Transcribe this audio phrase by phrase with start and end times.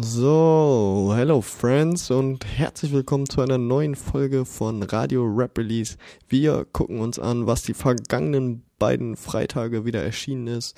[0.00, 5.96] So, hello friends und herzlich willkommen zu einer neuen Folge von Radio Rap Release.
[6.28, 10.76] Wir gucken uns an, was die vergangenen beiden Freitage wieder erschienen ist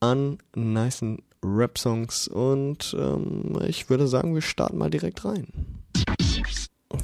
[0.00, 5.79] an nicen Rap-Songs und ähm, ich würde sagen, wir starten mal direkt rein.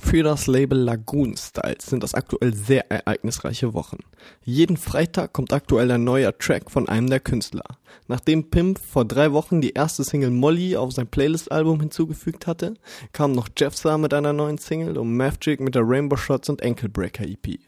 [0.07, 3.99] Für das Label Lagoon Styles sind das aktuell sehr ereignisreiche Wochen.
[4.45, 7.65] Jeden Freitag kommt aktuell ein neuer Track von einem der Künstler.
[8.07, 12.75] Nachdem Pimp vor drei Wochen die erste Single Molly auf sein Playlist-Album hinzugefügt hatte,
[13.11, 16.63] kam noch Jeff Star mit einer neuen Single und Maverick mit der Rainbow Shots und
[16.63, 17.59] Ankle Breaker EP.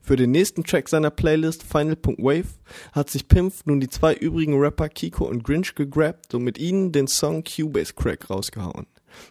[0.00, 2.46] Für den nächsten Track seiner Playlist Final.wave
[2.92, 6.92] hat sich Pimp nun die zwei übrigen Rapper Kiko und Grinch gegrabt und mit ihnen
[6.92, 8.86] den Song Cubase Crack rausgehauen.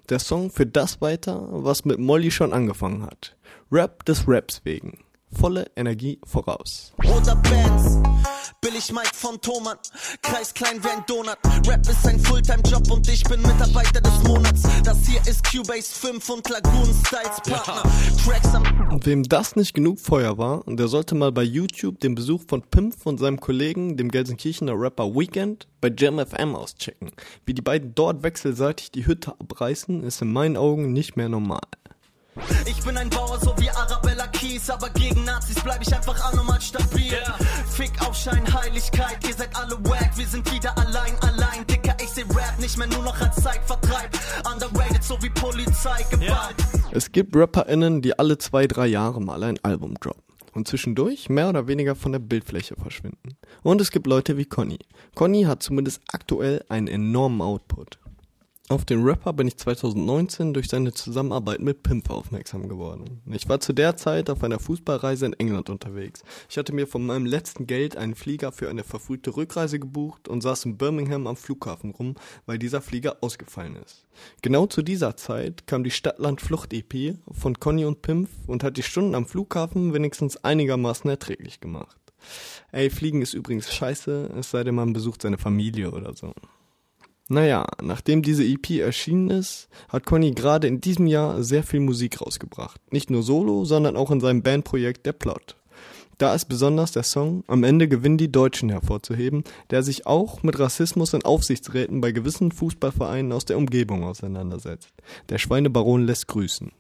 [0.10, 3.36] Der Song führt das weiter, was mit Molly schon angefangen hat.
[3.72, 5.00] Rap des Raps wegen.
[5.32, 6.94] Volle Energie voraus.
[7.04, 8.00] Oder Bands,
[8.62, 9.78] billig Mike von Thomann,
[10.22, 11.38] Kreis klein wie ein Donut.
[11.68, 14.64] Rap ist ein Fulltime-Job und ich bin Mitarbeiter des Monats.
[14.84, 17.84] Das hier ist Cubase 5 und Lagoon Styles Partner.
[18.24, 22.16] Tracks am und wem das nicht genug Feuer war, der sollte mal bei YouTube den
[22.16, 27.12] Besuch von Pimp und seinem Kollegen, dem Gelsenkirchener Rapper Weekend, bei Jam FM auschecken.
[27.46, 31.62] Wie die beiden dort wechselseitig die Hütte abreißen, ist in meinen Augen nicht mehr normal.
[32.66, 36.62] Ich bin ein Bauer, so wie Arabella Kies, aber gegen Nazis bleib ich einfach anormal
[36.62, 37.12] stabil.
[37.12, 37.38] Yeah.
[37.70, 41.66] Fick Aufschein, Heiligkeit, ihr seid alle wack, wir sind wieder allein, allein.
[41.68, 44.18] Dicker, ich seh Rap nicht mehr nur noch als Zeitvertreib.
[44.52, 46.22] Underrated, so wie Polizei, Gewalt.
[46.22, 46.92] Yeah.
[46.92, 50.24] Es gibt RapperInnen, die alle zwei, drei Jahre mal ein Album droppen
[50.58, 53.38] und zwischendurch mehr oder weniger von der Bildfläche verschwinden.
[53.64, 54.80] Und es gibt Leute wie Conny.
[55.16, 58.00] Conny hat zumindest aktuell einen enormen Output.
[58.70, 63.22] Auf den Rapper bin ich 2019 durch seine Zusammenarbeit mit Pimp aufmerksam geworden.
[63.32, 66.22] Ich war zu der Zeit auf einer Fußballreise in England unterwegs.
[66.50, 70.42] Ich hatte mir von meinem letzten Geld einen Flieger für eine verfrühte Rückreise gebucht und
[70.42, 72.16] saß in Birmingham am Flughafen rum,
[72.46, 74.06] weil dieser Flieger ausgefallen ist.
[74.42, 79.16] Genau zu dieser Zeit kam die Stadtland-Flucht-EP von Conny und Pimp und hat die Stunden
[79.16, 81.96] am Flughafen wenigstens einigermaßen erträglich gemacht.
[82.74, 86.34] Ey, Fliegen ist übrigens scheiße, es sei denn man besucht seine Familie oder so.
[87.30, 92.22] Naja, nachdem diese EP erschienen ist, hat Conny gerade in diesem Jahr sehr viel Musik
[92.22, 92.80] rausgebracht.
[92.90, 95.58] Nicht nur solo, sondern auch in seinem Bandprojekt Der Plot.
[96.18, 100.58] Da ist besonders der Song Am Ende gewinnen die Deutschen hervorzuheben, der sich auch mit
[100.58, 104.94] Rassismus in Aufsichtsräten bei gewissen Fußballvereinen aus der Umgebung auseinandersetzt.
[105.30, 106.72] Der Schweinebaron lässt grüßen.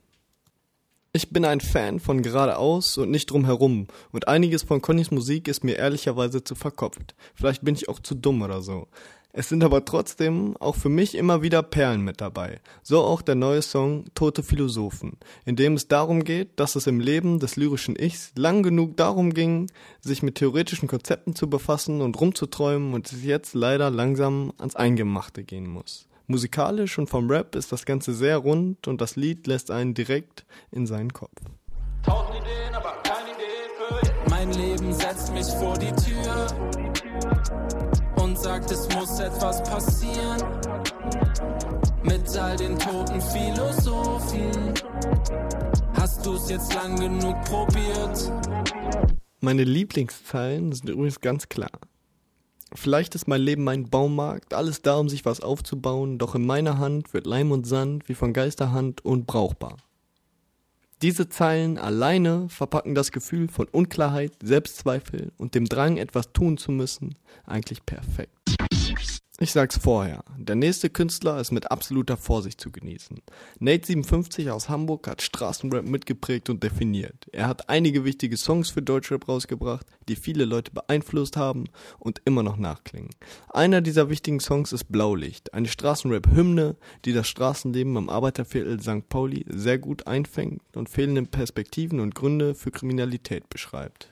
[1.18, 5.64] Ich bin ein Fan von geradeaus und nicht drumherum und einiges von Connys Musik ist
[5.64, 7.16] mir ehrlicherweise zu verkopft.
[7.34, 8.88] Vielleicht bin ich auch zu dumm oder so.
[9.34, 12.62] Es sind aber trotzdem auch für mich immer wieder Perlen mit dabei.
[12.84, 17.00] So auch der neue Song Tote Philosophen, in dem es darum geht, dass es im
[17.00, 22.22] Leben des lyrischen Ichs lang genug darum ging, sich mit theoretischen Konzepten zu befassen und
[22.22, 26.08] rumzuträumen und es jetzt leider langsam ans Eingemachte gehen muss.
[26.30, 30.46] Musikalisch und vom Rap ist das Ganze sehr rund und das Lied lässt einen direkt
[30.72, 31.32] in seinen Kopf.
[32.04, 36.48] Tausend Ideen, aber keine Idee für Mein Leben setzt mich vor die Tür
[38.18, 40.44] und sagt, es muss etwas passieren.
[42.04, 44.74] Mit all den toten Philosophen.
[45.94, 48.34] Hast du's jetzt lang genug probiert?
[49.40, 51.72] Meine Lieblingszeilen sind übrigens ganz klar.
[52.74, 56.78] Vielleicht ist mein Leben mein Baumarkt, alles da, um sich was aufzubauen, doch in meiner
[56.78, 59.78] Hand wird Leim und Sand wie von Geisterhand unbrauchbar.
[61.02, 66.72] Diese Zeilen alleine verpacken das Gefühl von Unklarheit, Selbstzweifel und dem Drang, etwas tun zu
[66.72, 68.34] müssen, eigentlich perfekt.
[69.40, 73.22] Ich sag's vorher, der nächste Künstler ist mit absoluter Vorsicht zu genießen.
[73.62, 77.28] Nate57 aus Hamburg hat Straßenrap mitgeprägt und definiert.
[77.32, 81.66] Er hat einige wichtige Songs für Deutschrap rausgebracht, die viele Leute beeinflusst haben
[82.00, 83.12] und immer noch nachklingen.
[83.50, 86.76] Einer dieser wichtigen Songs ist Blaulicht, eine Straßenrap-Hymne,
[87.06, 89.08] die das Straßenleben am Arbeiterviertel St.
[89.08, 94.12] Pauli sehr gut einfängt und fehlende Perspektiven und Gründe für Kriminalität beschreibt.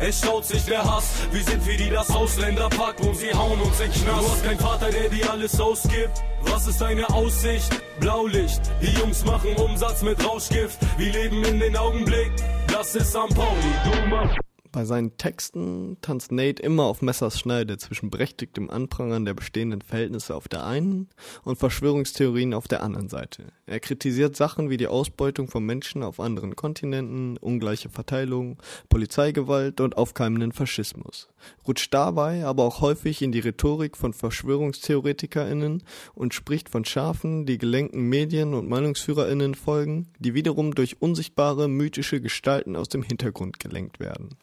[0.00, 1.12] Es schaut sich der Hass.
[1.30, 4.06] Wir sind wie die das Ausländer packt und sie hauen uns in Knast.
[4.06, 6.24] Du hast keinen Vater, der dir alles ausgibt.
[6.42, 7.70] Was ist deine Aussicht?
[8.00, 8.62] Blaulicht.
[8.80, 10.78] Die Jungs machen Umsatz mit Rauschgift.
[10.96, 12.32] Wir leben in den Augenblick.
[12.68, 13.34] Das ist St.
[13.34, 13.74] Pauli.
[13.84, 14.38] Du machst
[14.72, 20.34] bei seinen Texten tanzt Nate immer auf Messers Schneide zwischen berechtigtem Anprangern der bestehenden Verhältnisse
[20.34, 21.08] auf der einen
[21.44, 23.52] und Verschwörungstheorien auf der anderen Seite.
[23.66, 28.58] Er kritisiert Sachen wie die Ausbeutung von Menschen auf anderen Kontinenten, ungleiche Verteilung,
[28.88, 31.28] Polizeigewalt und aufkeimenden Faschismus.
[31.66, 35.82] Rutscht dabei aber auch häufig in die Rhetorik von VerschwörungstheoretikerInnen
[36.14, 42.20] und spricht von Schafen, die gelenkten Medien und MeinungsführerInnen folgen, die wiederum durch unsichtbare mythische
[42.20, 44.36] Gestalten aus dem Hintergrund gelenkt werden.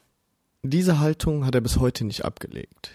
[0.64, 2.90] Diese Haltung hat er bis heute nicht abgelegt.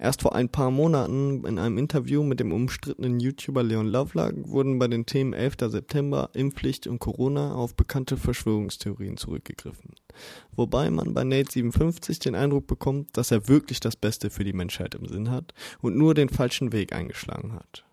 [0.00, 4.80] Erst vor ein paar Monaten in einem Interview mit dem umstrittenen YouTuber Leon Lovelock wurden
[4.80, 5.54] bei den Themen 11.
[5.68, 9.94] September, Impfpflicht und Corona auf bekannte Verschwörungstheorien zurückgegriffen.
[10.56, 14.96] Wobei man bei Nate57 den Eindruck bekommt, dass er wirklich das Beste für die Menschheit
[14.96, 17.84] im Sinn hat und nur den falschen Weg eingeschlagen hat.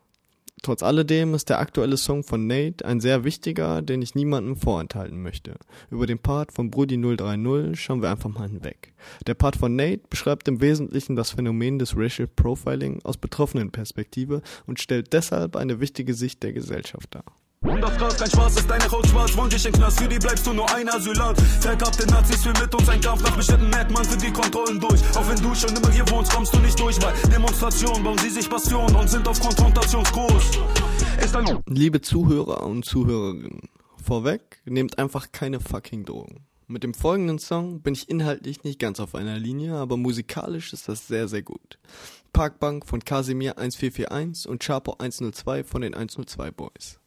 [0.63, 5.19] Trotz alledem ist der aktuelle Song von Nate ein sehr wichtiger, den ich niemandem vorenthalten
[5.19, 5.55] möchte.
[5.89, 8.93] Über den Part von Brudi 030 schauen wir einfach mal hinweg.
[9.25, 14.43] Der Part von Nate beschreibt im Wesentlichen das Phänomen des Racial Profiling aus betroffenen Perspektive
[14.67, 17.25] und stellt deshalb eine wichtige Sicht der Gesellschaft dar.
[17.81, 20.53] Gras kein Spaß, ist deine Haut schwarz, wollen dich in Knast, für die bleibst du
[20.53, 21.39] nur ein Asylant.
[21.59, 25.01] Verkappte Nazis für mit uns ein Kampf, nach bestimmten man für die Kontrollen durch.
[25.15, 28.29] Auch wenn du schon immer hier wohnst, kommst du nicht durch, weil Demonstrationen bauen sie
[28.29, 30.59] sich Passion und sind auf Konfrontationskurs.
[31.67, 33.69] Liebe Zuhörer und Zuhörerinnen,
[34.01, 36.45] vorweg, nehmt einfach keine fucking Drogen.
[36.67, 40.87] Mit dem folgenden Song bin ich inhaltlich nicht ganz auf einer Linie, aber musikalisch ist
[40.87, 41.79] das sehr, sehr gut.
[42.31, 47.00] Parkbank von Casimir 1441 und Chapo 102 von den 102 Boys.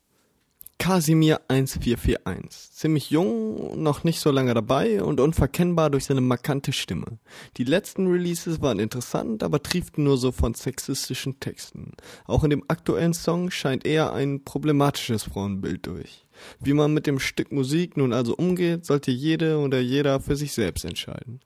[0.85, 2.73] Casimir 1441.
[2.73, 7.07] Ziemlich jung, noch nicht so lange dabei und unverkennbar durch seine markante Stimme.
[7.57, 11.93] Die letzten Releases waren interessant, aber trieften nur so von sexistischen Texten.
[12.27, 16.24] Auch in dem aktuellen Song scheint eher ein problematisches Frauenbild durch.
[16.61, 20.53] Wie man mit dem Stück Musik nun also umgeht, sollte jede oder jeder für sich
[20.53, 21.41] selbst entscheiden.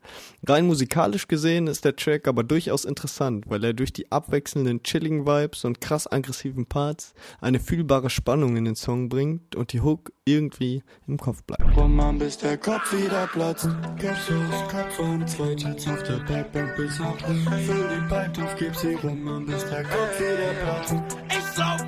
[0.47, 5.27] Rein musikalisch gesehen ist der Track aber durchaus interessant, weil er durch die abwechselnden chilligen
[5.27, 10.13] Vibes und krass aggressiven Parts eine fühlbare Spannung in den Song bringt und die Hook
[10.25, 11.77] irgendwie im Kopf bleibt.
[11.77, 13.69] Rum bis der Kopf wieder platzt.
[13.99, 18.77] Capsules, Kopf und zwei Jets auf der Backbank bis nach Füll die Pipe auf, gib
[18.77, 20.95] sie rum, bis der Kopf wieder platzt.
[21.29, 21.83] Ich sauf,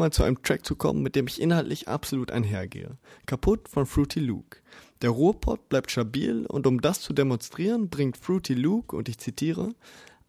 [0.00, 2.98] mal zu einem Track zu kommen, mit dem ich inhaltlich absolut einhergehe.
[3.26, 4.58] Kaputt von Fruity Luke.
[5.02, 9.74] Der Ruhrpott bleibt stabil und um das zu demonstrieren, bringt Fruity Luke, und ich zitiere,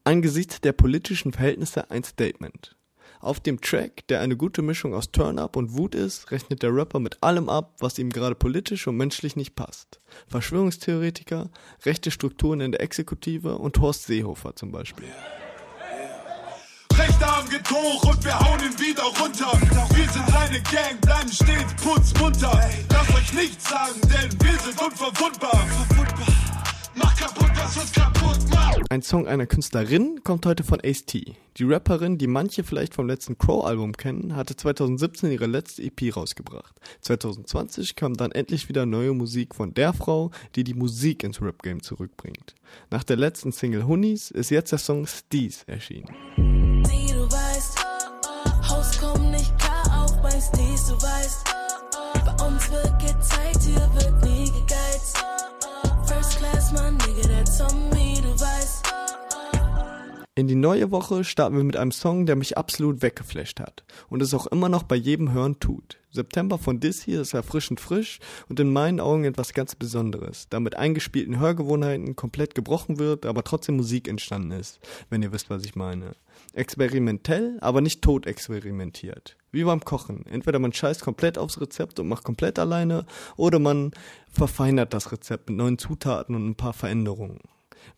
[0.04, 2.78] angesichts der politischen Verhältnisse ein Statement.
[3.20, 7.00] Auf dem Track, der eine gute Mischung aus Turn-Up und Wut ist, rechnet der Rapper
[7.00, 10.02] mit allem ab, was ihm gerade politisch und menschlich nicht passt.
[10.28, 11.52] Verschwörungstheoretiker,
[11.86, 15.08] rechte Strukturen in der Exekutive und Horst Seehofer zum Beispiel.
[17.52, 19.52] Geht hoch und wir hauen ihn wieder runter.
[19.94, 22.58] Wir sind eine Gang, bleiben stets putzmunter.
[22.90, 25.68] Lasst euch nichts sagen, denn wir sind unverwundbar.
[26.96, 28.90] Mach kaputt, was uns kaputt macht.
[28.90, 31.36] Ein Song einer Künstlerin kommt heute von Ace-T.
[31.58, 36.74] Die Rapperin, die manche vielleicht vom letzten Crow-Album kennen, hatte 2017 ihre letzte EP rausgebracht.
[37.02, 41.84] 2020 kam dann endlich wieder neue Musik von der Frau, die die Musik ins Rap-Game
[41.84, 42.56] zurückbringt.
[42.90, 46.71] Nach der letzten Single Honeys ist jetzt der Song Steez erschienen.
[48.82, 51.44] Haus kommt nicht klar, auch bei Steez, du weißt,
[52.26, 55.24] bei uns wird gezeigt, hier wird nie gegeizt.
[56.08, 58.92] First Class, mein Nigga, der Zombie, du weißt.
[60.34, 64.20] In die neue Woche starten wir mit einem Song, der mich absolut weggeflasht hat und
[64.24, 66.00] es auch immer noch bei jedem Hören tut.
[66.10, 68.20] September von Dis hier ist erfrischend frisch
[68.50, 73.44] und in meinen Augen etwas ganz Besonderes, da mit eingespielten Hörgewohnheiten komplett gebrochen wird, aber
[73.44, 74.80] trotzdem Musik entstanden ist,
[75.12, 76.16] wenn ihr wisst, was ich meine.
[76.54, 79.38] Experimentell, aber nicht tot experimentiert.
[79.52, 80.26] Wie beim Kochen.
[80.26, 83.06] Entweder man scheißt komplett aufs Rezept und macht komplett alleine
[83.38, 83.92] oder man
[84.30, 87.40] verfeinert das Rezept mit neuen Zutaten und ein paar Veränderungen,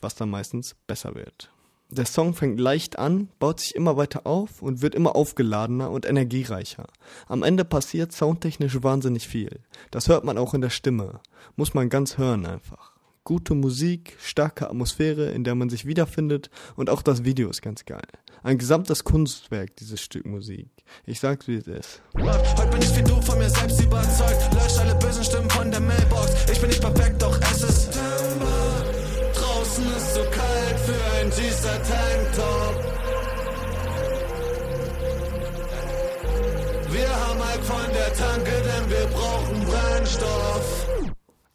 [0.01, 1.51] was dann meistens besser wird.
[1.89, 6.07] Der Song fängt leicht an, baut sich immer weiter auf und wird immer aufgeladener und
[6.07, 6.87] energiereicher.
[7.27, 9.59] Am Ende passiert soundtechnisch wahnsinnig viel.
[9.91, 11.19] Das hört man auch in der Stimme.
[11.55, 12.92] Muss man ganz hören einfach.
[13.25, 17.85] Gute Musik, starke Atmosphäre, in der man sich wiederfindet und auch das Video ist ganz
[17.85, 18.01] geil.
[18.43, 20.67] Ein gesamtes Kunstwerk, dieses Stück Musik.
[21.05, 22.01] Ich sag's wie es ist.
[22.17, 24.53] Heute bin ich wie du von mir selbst überzeugt.
[24.53, 26.02] Lösch alle bösen Stimmen von der Mailbox.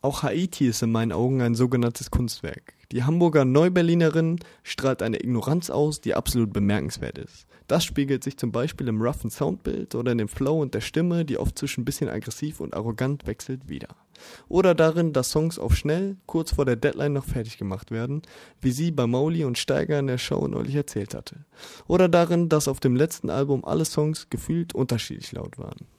[0.08, 2.72] Auch Haiti ist in meinen Augen ein sogenanntes Kunstwerk.
[2.92, 7.46] Die Hamburger Neuberlinerin strahlt eine Ignoranz aus, die absolut bemerkenswert ist.
[7.66, 11.26] Das spiegelt sich zum Beispiel im roughen Soundbild oder in dem Flow und der Stimme,
[11.26, 13.88] die oft zwischen bisschen aggressiv und arrogant wechselt, wieder.
[14.48, 18.22] Oder darin, dass Songs auf schnell, kurz vor der Deadline noch fertig gemacht werden,
[18.62, 21.44] wie sie bei Mauli und Steiger in der Show neulich erzählt hatte.
[21.86, 25.97] Oder darin, dass auf dem letzten Album alle Songs gefühlt unterschiedlich laut waren.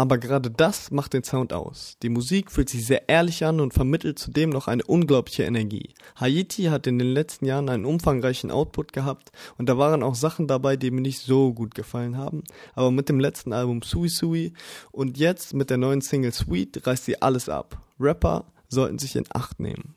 [0.00, 1.98] Aber gerade das macht den Sound aus.
[2.02, 5.92] Die Musik fühlt sich sehr ehrlich an und vermittelt zudem noch eine unglaubliche Energie.
[6.16, 10.46] Haiti hat in den letzten Jahren einen umfangreichen Output gehabt und da waren auch Sachen
[10.46, 12.44] dabei, die mir nicht so gut gefallen haben.
[12.74, 14.54] Aber mit dem letzten Album Sui Sui
[14.90, 17.78] und jetzt mit der neuen Single Sweet reißt sie alles ab.
[18.00, 19.94] Rapper sollten sich in Acht nehmen.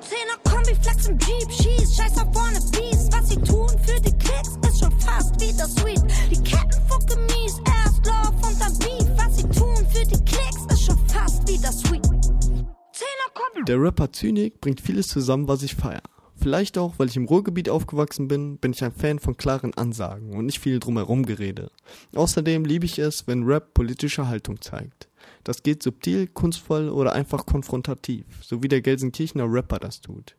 [0.00, 3.08] Zehner Kombi, Flex im Jeep, schieß, scheiß auf Wannabes.
[3.12, 6.02] Was sie tun für die Klicks ist schon fast wieder sweet.
[6.28, 7.33] Die Ketten fucke
[8.58, 9.06] dann Beef.
[9.16, 12.02] Was sie tun für die Klicks ist schon fast wieder sweet.
[13.66, 16.02] Der Rapper Zynik bringt vieles zusammen, was ich feier.
[16.36, 20.34] Vielleicht auch, weil ich im Ruhrgebiet aufgewachsen bin, bin ich ein Fan von klaren Ansagen
[20.34, 21.70] und nicht viel drumherum gerede.
[22.14, 25.08] Außerdem liebe ich es, wenn Rap politische Haltung zeigt.
[25.44, 30.36] Das geht subtil, kunstvoll oder einfach konfrontativ, so wie der Gelsenkirchener Rapper das tut.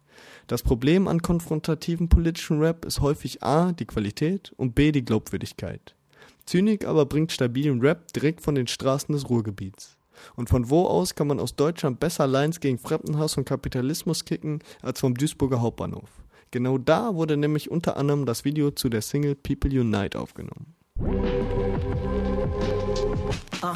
[0.48, 5.96] Das Problem an konfrontativen politischen Rap ist häufig A, die Qualität und B, die Glaubwürdigkeit.
[6.46, 9.98] Zynik aber bringt stabilen Rap direkt von den Straßen des Ruhrgebiets.
[10.36, 14.60] Und von wo aus kann man aus Deutschland besser Lines gegen Fremdenhass und Kapitalismus kicken
[14.82, 16.10] als vom Duisburger Hauptbahnhof?
[16.52, 20.74] Genau da wurde nämlich unter anderem das Video zu der Single People Unite aufgenommen.
[23.62, 23.74] Ah.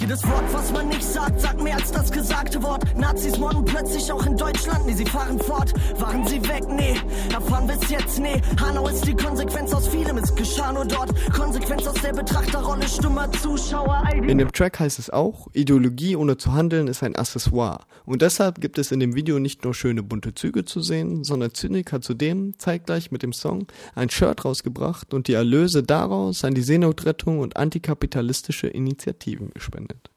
[0.00, 2.82] Jedes Wort, was man nicht sagt, sagt mehr als das gesagte Wort.
[2.96, 5.74] Nazis morden plötzlich auch in Deutschland, nee, sie fahren fort.
[6.00, 6.62] Waren sie weg?
[6.68, 6.98] Nee,
[7.32, 8.18] erfahren bis jetzt?
[8.18, 9.79] Nee, Hanau ist die Konsequenz aus
[10.22, 11.12] es geschah nur dort.
[11.32, 14.02] Konsequenz aus der Betrachterrolle, stummer Zuschauer.
[14.14, 17.80] In dem Track heißt es auch, Ideologie ohne zu handeln ist ein Accessoire.
[18.04, 21.54] Und deshalb gibt es in dem Video nicht nur schöne bunte Züge zu sehen, sondern
[21.54, 26.54] Zynik hat zudem zeitgleich mit dem Song ein Shirt rausgebracht und die Erlöse daraus an
[26.54, 30.10] die Seenotrettung und antikapitalistische Initiativen gespendet.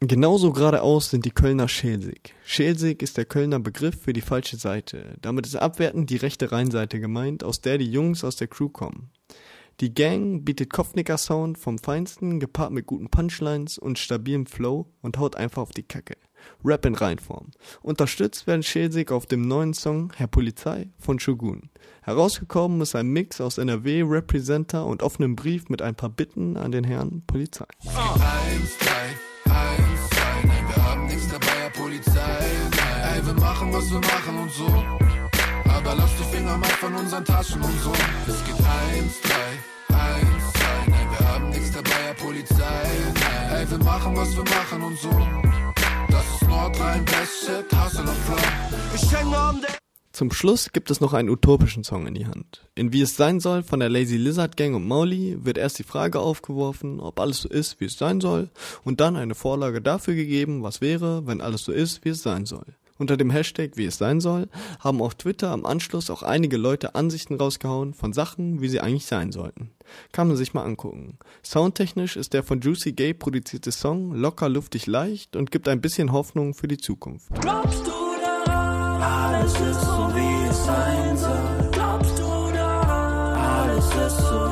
[0.00, 2.32] Genauso geradeaus sind die Kölner Schelsig.
[2.44, 5.16] Schelsig ist der Kölner Begriff für die falsche Seite.
[5.20, 9.10] Damit ist abwertend die rechte Rheinseite gemeint, aus der die Jungs aus der Crew kommen.
[9.80, 15.34] Die Gang bietet Kopfnicker-Sound vom Feinsten, gepaart mit guten Punchlines und stabilem Flow und haut
[15.34, 16.16] einfach auf die Kacke.
[16.64, 17.50] Rap in Reinform.
[17.82, 21.70] Unterstützt werden Schelsig auf dem neuen Song Herr Polizei von Shogun.
[22.02, 26.70] Herausgekommen ist ein Mix aus NRW, Representer und offenem Brief mit ein paar Bitten an
[26.70, 27.66] den Herrn Polizei.
[27.84, 28.78] Eins,
[33.78, 34.66] was wir machen und so.
[35.76, 37.92] Aber lass die Finger mal von unseren Taschen und so.
[38.26, 42.82] Es geht eins, drei, eins, zwei, nein, wir haben nichts dabei, Herr Polizei.
[43.14, 43.56] Nein.
[43.56, 45.10] Ey, wir machen, was wir machen und so.
[46.10, 48.36] Das ist Nordrhein, Best Shit, Hustle und Flow.
[48.96, 49.78] Ich hänge um den
[50.10, 52.66] zum Schluss gibt es noch einen utopischen Song in die Hand.
[52.74, 55.84] In Wie es sein soll von der Lazy Lizard Gang und Mauli wird erst die
[55.84, 58.50] Frage aufgeworfen, ob alles so ist, wie es sein soll,
[58.82, 62.46] und dann eine Vorlage dafür gegeben, was wäre, wenn alles so ist, wie es sein
[62.46, 62.66] soll.
[62.98, 64.48] Unter dem Hashtag wie es sein soll
[64.80, 69.06] haben auf Twitter am Anschluss auch einige Leute Ansichten rausgehauen von Sachen, wie sie eigentlich
[69.06, 69.70] sein sollten.
[70.12, 71.18] Kann man sich mal angucken.
[71.44, 76.12] Soundtechnisch ist der von Juicy Gay produzierte Song locker luftig leicht und gibt ein bisschen
[76.12, 77.28] Hoffnung für die Zukunft.
[77.40, 77.92] Glaubst du
[78.44, 81.70] daran, alles ist so wie es sein soll?
[81.72, 84.47] Glaubst du daran, alles ist so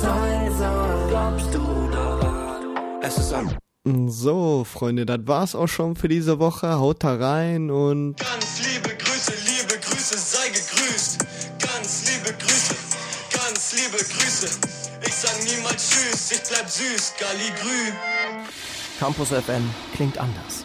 [0.00, 1.08] sein soll.
[1.08, 3.00] Glaubst du daran?
[3.02, 6.78] Es ist ein So, Freunde, das war's auch schon für diese Woche.
[6.78, 11.18] Haut da rein und Ganz liebe Grüße, liebe Grüße, sei gegrüßt.
[11.58, 12.74] Ganz liebe Grüße,
[13.32, 14.48] ganz liebe Grüße.
[15.06, 17.92] Ich sag niemals Tschüss, ich bleib süß, Galli Grü.
[18.98, 19.62] Campus FM
[19.94, 20.64] klingt anders.